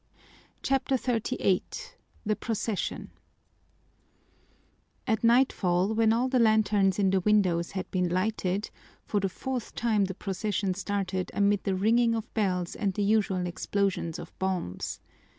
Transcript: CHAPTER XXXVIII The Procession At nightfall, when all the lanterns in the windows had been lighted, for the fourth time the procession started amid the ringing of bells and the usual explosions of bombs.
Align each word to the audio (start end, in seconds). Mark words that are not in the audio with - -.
CHAPTER 0.63 0.95
XXXVIII 0.97 1.61
The 2.25 2.35
Procession 2.35 3.11
At 5.05 5.23
nightfall, 5.23 5.93
when 5.93 6.11
all 6.11 6.27
the 6.27 6.39
lanterns 6.39 6.97
in 6.97 7.11
the 7.11 7.19
windows 7.21 7.73
had 7.73 7.91
been 7.91 8.09
lighted, 8.09 8.71
for 9.05 9.19
the 9.19 9.29
fourth 9.29 9.75
time 9.75 10.05
the 10.05 10.15
procession 10.15 10.73
started 10.73 11.29
amid 11.35 11.65
the 11.65 11.75
ringing 11.75 12.15
of 12.15 12.33
bells 12.33 12.75
and 12.75 12.95
the 12.95 13.03
usual 13.03 13.45
explosions 13.45 14.17
of 14.17 14.35
bombs. 14.39 14.99